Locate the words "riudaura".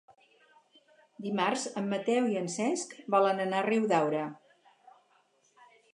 3.71-4.27